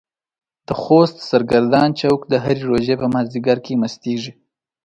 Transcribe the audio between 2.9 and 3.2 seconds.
په